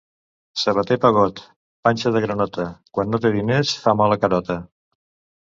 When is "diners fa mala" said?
3.37-4.21